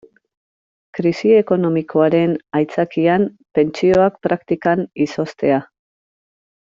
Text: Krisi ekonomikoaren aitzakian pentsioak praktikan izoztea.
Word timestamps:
Krisi 0.99 1.33
ekonomikoaren 1.39 2.33
aitzakian 2.61 3.27
pentsioak 3.59 4.19
praktikan 4.29 4.85
izoztea. 5.07 5.61